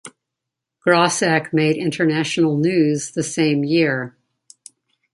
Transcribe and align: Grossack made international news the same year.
Grossack 0.83 1.53
made 1.53 1.77
international 1.77 2.57
news 2.57 3.11
the 3.11 3.21
same 3.21 3.63
year. 3.63 4.17